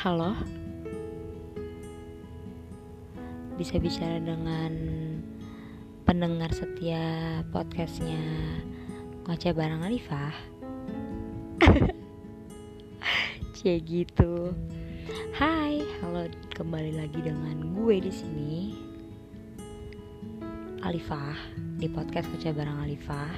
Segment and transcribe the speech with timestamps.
[0.00, 0.32] Halo?
[3.60, 4.72] Bisa bicara dengan
[6.08, 8.16] pendengar setia podcastnya
[9.28, 10.32] Ngoceh bareng Alifah
[13.60, 14.56] Cie gitu.
[15.36, 18.54] Hai, halo kembali lagi dengan gue di sini.
[20.80, 21.36] Alifah
[21.76, 23.36] di podcast Ngoceh bareng Alifah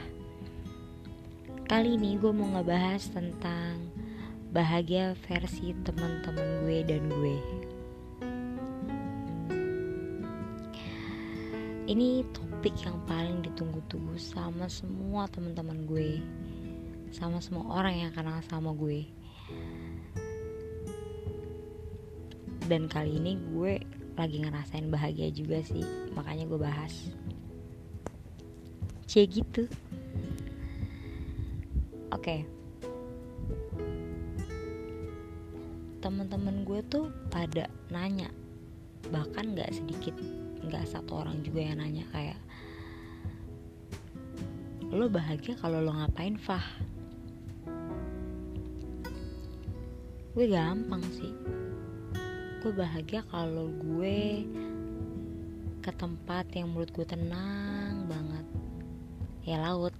[1.66, 4.01] Kali ini gue mau ngebahas tentang
[4.52, 7.36] bahagia versi teman-teman gue dan gue.
[11.88, 16.20] Ini topik yang paling ditunggu-tunggu sama semua teman-teman gue,
[17.16, 19.08] sama semua orang yang kenal sama gue.
[22.68, 23.80] Dan kali ini gue
[24.20, 27.08] lagi ngerasain bahagia juga sih, makanya gue bahas.
[29.08, 29.64] Cie gitu.
[32.12, 32.44] Oke.
[32.44, 32.61] Okay.
[36.02, 38.28] Teman-teman gue tuh pada nanya
[39.14, 40.18] bahkan nggak sedikit
[40.66, 42.38] nggak satu orang juga yang nanya kayak
[44.92, 46.60] lo bahagia kalau lo ngapain fah?
[50.36, 51.32] Gue gampang sih.
[52.60, 54.44] Gue bahagia kalau gue
[55.80, 58.46] ke tempat yang menurut gue tenang banget.
[59.48, 59.96] Ya laut.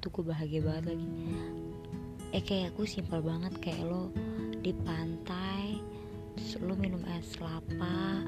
[0.00, 1.08] Tuh gue bahagia banget lagi.
[2.32, 4.08] Eh kayak aku simpel banget kayak lo
[4.64, 5.76] di pantai
[6.32, 8.24] terus lu minum es kelapa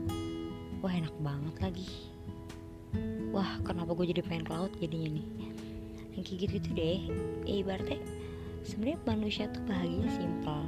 [0.85, 1.89] wah enak banget lagi.
[3.33, 5.29] Wah kenapa gue jadi pengen ke laut jadinya nih?
[6.13, 7.01] Yang kayak gitu gitu deh.
[7.49, 8.01] Ya ibaratnya
[8.69, 10.61] sebenarnya manusia tuh bahagia simpel.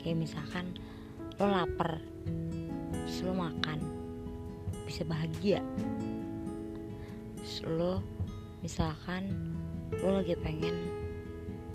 [0.00, 0.64] Kayak misalkan
[1.36, 2.00] lo lapar
[3.04, 3.78] terus makan
[4.88, 5.60] bisa bahagia.
[7.36, 8.00] Terus
[8.64, 9.52] misalkan
[10.00, 10.88] lo lagi pengen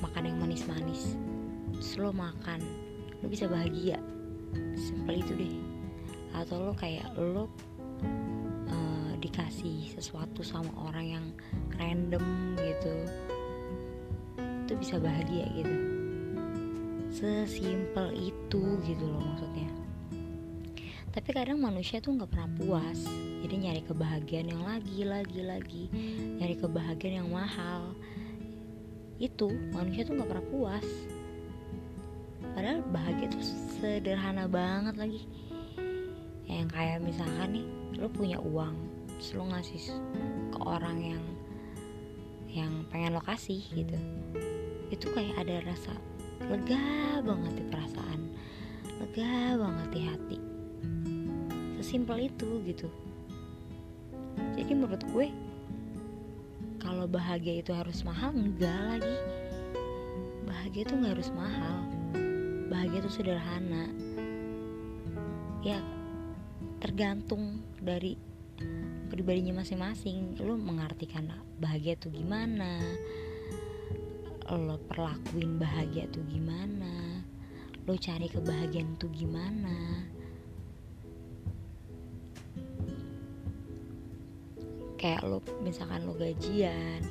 [0.01, 1.13] makan yang manis-manis
[1.77, 2.86] terus makan
[3.21, 3.97] lo bisa bahagia.
[4.77, 5.55] Simpel itu deh.
[6.37, 7.49] Atau lo kayak lo
[8.69, 11.25] uh, dikasih sesuatu sama orang yang
[11.77, 12.95] random gitu
[14.67, 15.75] itu bisa bahagia gitu.
[17.07, 19.71] Sesimpel itu gitu loh maksudnya.
[21.15, 22.99] Tapi kadang manusia tuh nggak pernah puas.
[23.47, 25.83] Jadi nyari kebahagiaan yang lagi lagi lagi.
[26.35, 27.95] Nyari kebahagiaan yang mahal.
[29.23, 30.85] Itu manusia tuh nggak pernah puas
[32.67, 33.47] padahal bahagia tuh
[33.79, 35.23] sederhana banget lagi.
[36.51, 38.75] Yang kayak misalkan nih lo punya uang
[39.07, 39.95] terus lo ngasih
[40.51, 41.23] ke orang yang
[42.51, 43.95] yang pengen lo kasih gitu.
[44.91, 45.95] Itu kayak ada rasa
[46.43, 48.35] lega banget di perasaan
[48.99, 50.37] lega banget di hati.
[51.79, 52.91] Sesimpel itu gitu.
[54.59, 55.31] Jadi menurut gue
[56.83, 59.17] kalau bahagia itu harus mahal enggak lagi.
[60.43, 61.56] Bahagia itu nggak harus mahal
[62.67, 63.89] bahagia itu sederhana.
[65.63, 65.79] Ya
[66.77, 68.19] tergantung dari
[69.09, 70.37] pribadinya masing-masing.
[70.43, 72.79] Lo mengartikan bahagia itu gimana?
[74.47, 77.23] Lo perlakuin bahagia itu gimana?
[77.87, 80.05] Lo cari kebahagiaan itu gimana?
[84.97, 87.05] Kayak lo misalkan lo gajian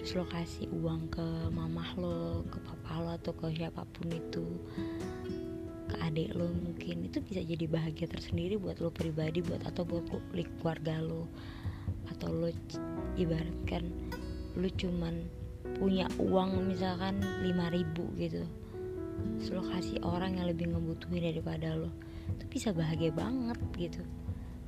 [0.00, 4.48] terus lo kasih uang ke mamah lo ke papa lo atau ke siapa pun itu
[5.92, 7.04] ke adik lo mungkin.
[7.04, 11.28] Itu bisa jadi bahagia tersendiri buat lo pribadi buat atau buat keluarga lo.
[12.08, 12.48] Atau lo
[13.20, 13.92] ibaratkan
[14.56, 15.20] lo cuman
[15.76, 18.48] punya uang misalkan 5000 gitu.
[19.36, 21.92] Terus lo kasih orang yang lebih ngebutuhin daripada lo.
[22.40, 24.00] Itu bisa bahagia banget gitu.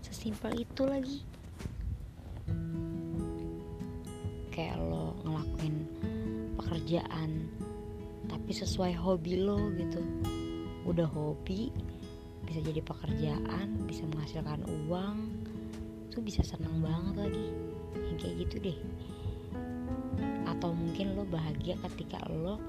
[0.04, 1.24] Sesimpel itu lagi
[4.52, 5.88] kayak lo ngelakuin
[6.60, 7.48] pekerjaan
[8.28, 10.00] tapi sesuai hobi lo gitu.
[10.84, 11.72] Udah hobi
[12.44, 15.16] bisa jadi pekerjaan bisa menghasilkan uang
[16.12, 17.48] itu bisa senang banget lagi.
[17.96, 18.78] Yang kayak gitu deh.
[20.46, 22.60] Atau mungkin lo bahagia ketika lo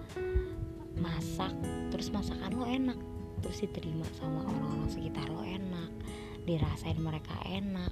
[0.97, 1.51] masak
[1.91, 2.97] terus masakan lo enak
[3.43, 5.91] terus diterima sama orang-orang sekitar lo enak
[6.47, 7.91] dirasain mereka enak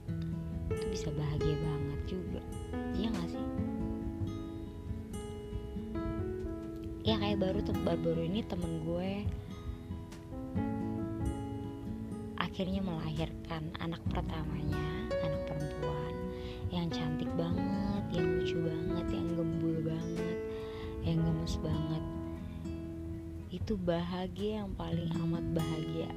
[0.72, 2.42] itu bisa bahagia banget juga.
[2.96, 3.71] Iya gak sih
[7.02, 9.12] ya kayak baru tuh baru-baru ini temen gue
[12.38, 16.14] akhirnya melahirkan anak pertamanya anak perempuan
[16.70, 20.38] yang cantik banget yang lucu banget yang gembul banget
[21.02, 22.04] yang gemes banget.
[23.52, 26.12] Itu bahagia yang paling amat bahagia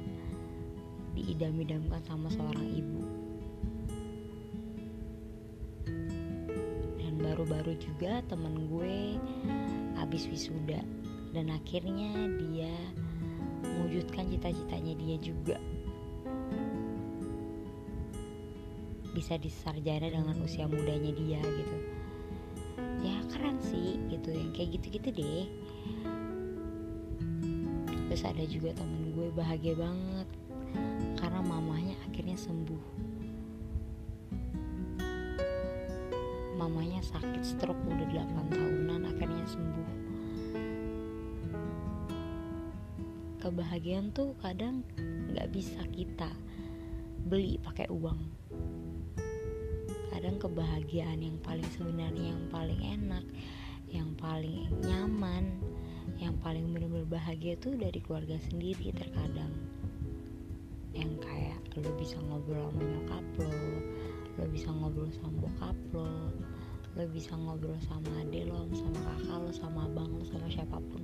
[1.17, 3.03] diidam-idamkan sama seorang ibu.
[7.01, 9.17] Dan baru-baru juga temen gue
[10.05, 10.85] habis wisuda.
[11.33, 12.71] Dan akhirnya dia
[13.65, 15.57] mewujudkan cita-citanya dia juga.
[19.11, 21.77] Bisa disarjana dengan usia mudanya dia gitu.
[23.01, 24.29] Ya keren sih gitu.
[24.29, 25.45] Yang kayak gitu-gitu deh.
[28.05, 30.29] Terus ada juga temen gue bahagia banget.
[31.17, 33.04] Karena mamanya akhirnya sembuh
[37.05, 39.89] sakit stroke udah 8 tahunan akhirnya sembuh.
[43.45, 44.81] Kebahagiaan tuh kadang
[45.29, 46.33] nggak bisa kita
[47.29, 48.17] beli pakai uang.
[50.09, 53.25] Kadang kebahagiaan yang paling sebenarnya yang paling enak
[53.93, 55.61] yang paling nyaman
[56.17, 59.53] yang paling benar-benar bahagia tuh dari keluarga sendiri terkadang.
[60.95, 63.51] Yang kayak lo bisa ngobrol sama nyokap lo
[64.35, 66.11] lo bisa ngobrol sama bokap lo
[66.95, 71.03] lo bisa ngobrol sama adik lo sama kakak lo sama abang lo sama siapa pun.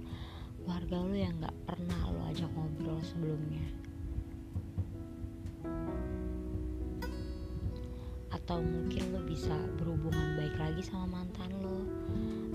[0.64, 3.68] Keluarga lo yang nggak pernah lo ajak ngobrol sebelumnya.
[8.32, 11.84] Atau mungkin lo bisa berhubungan baik lagi sama mantan lo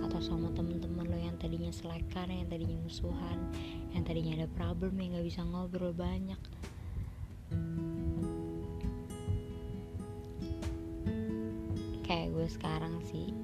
[0.00, 3.38] atau sama temen-temen lo yang tadinya selekan yang tadinya musuhan
[3.93, 6.38] yang tadinya ada problem yang nggak bisa ngobrol banyak
[12.06, 13.35] kayak gue sekarang sih.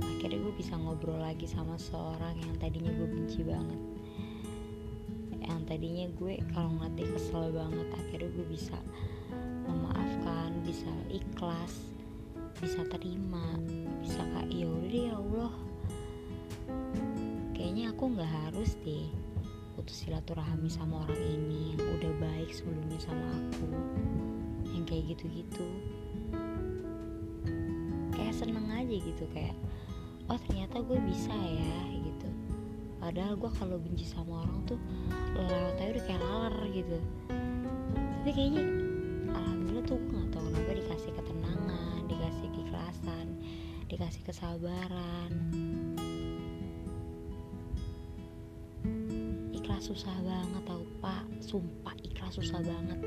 [0.00, 3.80] Akhirnya gue bisa ngobrol lagi sama seorang yang tadinya gue benci banget.
[5.44, 8.78] Yang tadinya gue kalau ngeliat dia kesel banget akhirnya gue bisa
[9.68, 11.92] memaafkan bisa ikhlas
[12.58, 13.56] bisa terima
[14.00, 15.52] bisa kayak ya udah ya Allah.
[17.52, 19.08] Kayaknya aku nggak harus deh
[19.76, 23.68] putus silaturahmi sama orang ini yang udah baik sebelumnya sama aku
[24.76, 25.64] yang kayak gitu-gitu
[28.90, 29.54] aja gitu kayak
[30.26, 32.26] oh ternyata gue bisa ya gitu.
[32.98, 34.78] Padahal gue kalau benci sama orang tuh
[35.38, 36.98] lewat aja udah kayak laler gitu.
[37.94, 38.64] Tapi kayaknya
[39.30, 43.26] alhamdulillah tuh gue gak tau kenapa dikasih ketenangan dikasih keikhlasan
[43.86, 45.32] dikasih kesabaran.
[49.54, 51.24] Ikhlas susah banget tau pak.
[51.38, 52.98] Sumpah ikhlas susah banget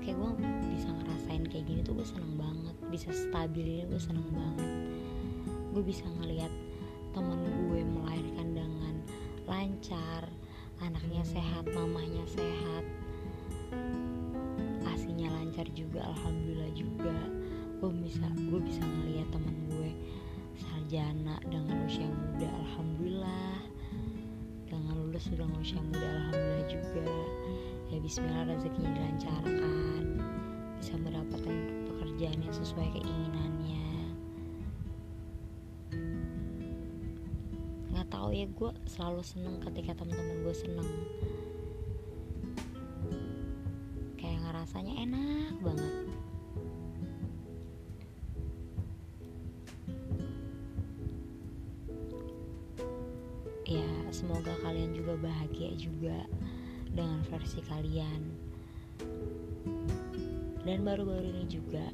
[0.00, 4.24] makanya gue bisa ngerasain kayak gini tuh gue seneng banget bisa stabil ini gue seneng
[4.32, 4.70] banget.
[5.76, 6.48] Gue bisa ngelihat
[7.12, 7.36] temen
[7.68, 8.94] gue melahirkan dengan
[9.44, 10.24] lancar
[10.80, 12.84] anaknya sehat mamahnya sehat
[14.88, 17.16] asinya lancar juga alhamdulillah juga.
[17.84, 19.92] Gue bisa gue bisa ngelihat temen gue
[20.56, 23.68] sarjana dengan usia muda alhamdulillah.
[24.64, 27.04] Dengan lulus dengan usia muda alhamdulillah juga
[27.90, 30.22] ya Bismillah rezekinya dilancarkan.
[30.78, 31.56] Bisa mendapatkan
[31.90, 33.90] pekerjaan yang sesuai keinginannya.
[37.90, 40.90] Nggak tahu ya gue selalu seneng ketika teman-teman gue seneng.
[44.14, 45.94] Kayak ngerasanya enak banget.
[53.66, 56.26] Ya semoga kalian juga bahagia juga
[57.00, 58.22] dengan versi kalian.
[60.60, 61.88] Dan baru-baru ini juga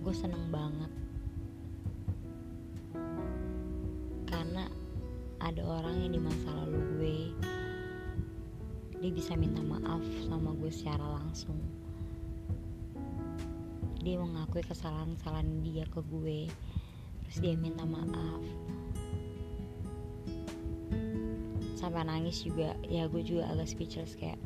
[0.00, 0.92] gue seneng banget.
[4.32, 4.64] Karena
[5.44, 7.18] ada orang yang di masa lalu gue
[9.04, 11.60] dia bisa minta maaf sama gue secara langsung.
[14.00, 16.48] Dia mengakui kesalahan-kesalahan dia ke gue
[17.32, 18.44] terus dia minta maaf
[21.82, 22.78] sampai nangis juga.
[22.86, 24.38] Ya gue juga agak speechless kayak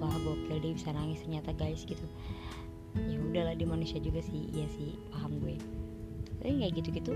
[0.00, 2.00] wah gokil dia bisa nangis ternyata guys gitu.
[2.96, 4.48] Ya udahlah di manusia juga sih.
[4.56, 5.60] Iya sih paham gue.
[6.40, 7.12] Tapi kayak gitu gitu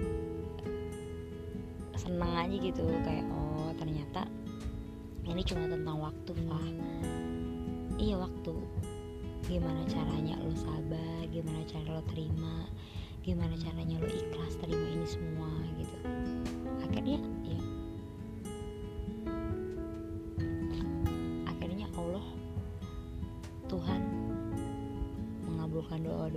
[1.97, 2.85] seneng aja gitu.
[3.00, 4.28] Kayak oh ternyata
[5.25, 6.68] ini cuma tentang waktu lah
[7.97, 8.52] iya waktu.
[9.49, 12.68] Gimana caranya lo sabar gimana cara lo terima
[13.25, 15.49] gimana caranya lo ikhlas terima ini semua
[15.80, 15.97] gitu.
[16.04, 17.21] Ya akhirnya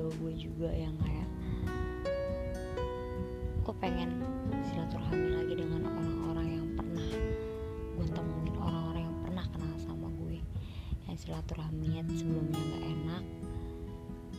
[0.08, 1.30] gue juga yang kayak
[3.68, 4.24] gue pengen
[4.72, 7.12] silaturahmi lagi dengan orang-orang yang pernah
[8.00, 10.40] gue temuin orang-orang yang pernah kenal sama gue.
[11.12, 13.24] Yang silaturahminya sebelumnya nggak enak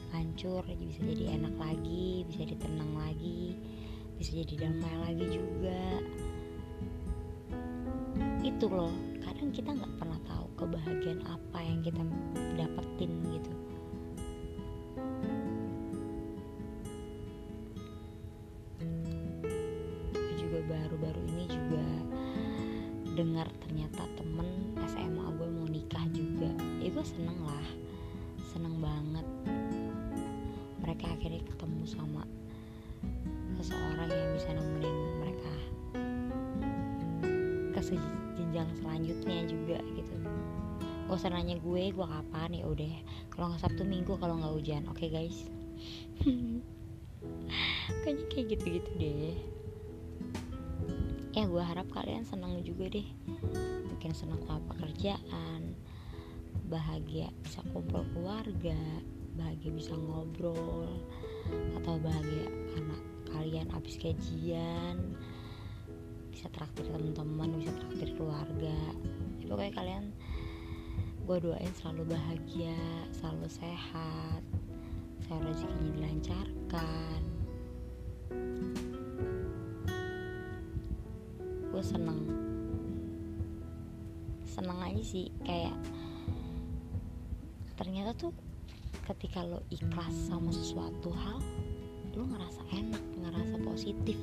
[0.09, 3.53] hancur bisa jadi enak lagi bisa ditenang lagi
[4.17, 5.83] bisa jadi damai lagi juga.
[8.41, 12.01] Itu loh kadang kita nggak pernah tahu kebahagiaan apa yang kita
[12.57, 13.68] dapetin gitu
[23.19, 26.55] dengar ternyata temen SMA gue mau nikah juga.
[26.79, 27.67] Ya gue seneng lah.
[28.55, 29.27] Seneng banget.
[30.87, 32.23] Mereka akhirnya ketemu sama
[33.59, 35.55] seseorang yang bisa nemenin mereka
[37.75, 37.81] ke
[38.39, 40.15] jenjang selanjutnya juga gitu.
[41.11, 42.95] Gak usah gue gue kapan ya udah.
[43.35, 44.87] Kalau nggak sabtu minggu kalau nggak hujan.
[44.87, 45.39] Oke okay, guys?
[48.07, 49.58] Kayaknya kayak gitu-gitu deh
[51.39, 53.07] ya gue harap kalian senang juga deh.
[53.87, 55.79] Mungkin senang sama pekerjaan
[56.67, 58.75] bahagia bisa kumpul keluarga
[59.39, 60.91] bahagia bisa ngobrol
[61.79, 62.97] atau bahagia karena
[63.31, 65.15] kalian habis kajian
[66.35, 68.79] bisa traktir teman-teman bisa traktir keluarga.
[69.39, 70.05] Ya, pokoknya kalian
[71.23, 72.83] gue doain selalu bahagia
[73.15, 74.43] selalu sehat
[75.23, 77.21] selalu rezekinya dilancarkan
[81.79, 82.27] gue seneng.
[84.43, 85.79] Seneng aja sih kayak
[87.79, 88.35] ternyata tuh
[89.07, 91.39] ketika lo ikhlas sama sesuatu hal
[92.19, 94.19] lo ngerasa enak ngerasa positif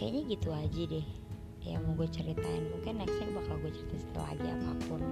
[0.00, 1.06] kayaknya gitu aja deh.
[1.60, 5.02] Yang mau gue ceritain mungkin nextnya bakal gue cerita lagi apa pun.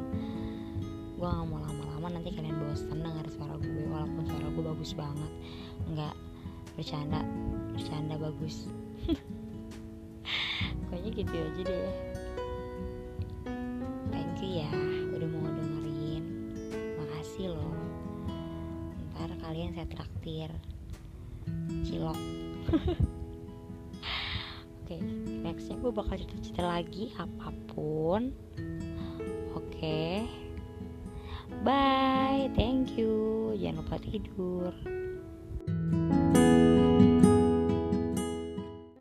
[1.20, 5.32] Gue gak mau lama-lama nanti kalian bosan denger suara gue walaupun suara gue bagus banget.
[5.92, 6.16] Nggak
[6.72, 7.20] bercanda
[7.76, 8.72] bercanda bagus.
[10.88, 11.92] Kayaknya gitu aja deh.
[14.08, 14.72] Thank you ya
[15.12, 16.24] udah mau dengerin.
[16.96, 17.76] Makasih loh.
[19.12, 20.48] Ntar kalian saya traktir.
[21.84, 22.16] Cilok
[24.88, 25.04] oke okay,
[25.44, 28.32] nextnya gue bakal cerita-cerita lagi apa pun.
[29.52, 29.68] Oke.
[29.68, 30.24] Okay.
[31.60, 33.52] bye thank you.
[33.60, 34.72] Jangan lupa tidur